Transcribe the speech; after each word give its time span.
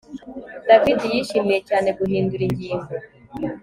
David 0.67 0.99
yishimiye 1.13 1.59
cyane 1.69 1.89
guhindura 1.97 2.41
ingingo 2.49 2.91